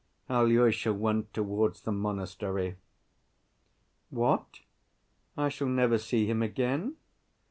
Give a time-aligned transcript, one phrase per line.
[0.31, 2.75] Alyosha went towards the monastery.
[4.09, 4.61] "What?
[5.37, 6.95] I shall never see him again!